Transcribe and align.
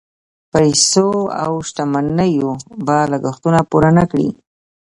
پیسو 0.51 1.07
او 1.43 1.51
شتمنیو 1.67 2.49
به 2.85 2.97
لګښتونه 3.11 3.59
پوره 3.69 3.91
نه 3.97 4.03
کړي. 4.11 4.29